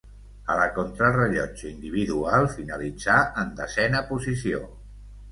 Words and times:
A 0.51 0.53
la 0.59 0.63
contrarellotge 0.75 1.67
individual 1.71 2.47
finalitzà 2.53 3.17
en 3.43 3.51
desena 3.61 4.01
posició. 4.09 4.63